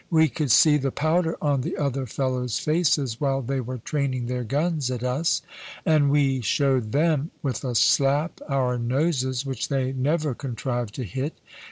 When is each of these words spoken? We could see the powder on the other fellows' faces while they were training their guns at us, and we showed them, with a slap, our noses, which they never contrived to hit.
We 0.09 0.29
could 0.29 0.49
see 0.49 0.77
the 0.77 0.89
powder 0.89 1.37
on 1.43 1.61
the 1.61 1.77
other 1.77 2.07
fellows' 2.07 2.57
faces 2.57 3.21
while 3.21 3.43
they 3.43 3.61
were 3.61 3.77
training 3.77 4.25
their 4.25 4.43
guns 4.43 4.89
at 4.89 5.03
us, 5.03 5.43
and 5.85 6.09
we 6.09 6.41
showed 6.41 6.91
them, 6.91 7.29
with 7.43 7.63
a 7.63 7.75
slap, 7.75 8.41
our 8.49 8.79
noses, 8.79 9.45
which 9.45 9.69
they 9.69 9.93
never 9.93 10.33
contrived 10.33 10.95
to 10.95 11.03
hit. 11.03 11.35